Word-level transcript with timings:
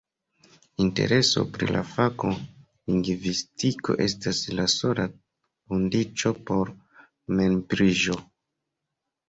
Intereso 0.83 1.43
pri 1.57 1.67
la 1.75 1.83
fako 1.89 2.31
lingvistiko 2.37 3.97
estas 4.07 4.41
la 4.61 4.67
sola 4.77 5.07
kondiĉo 5.13 6.35
por 6.51 6.75
membriĝo. 7.39 8.21